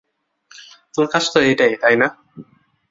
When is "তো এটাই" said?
1.33-1.73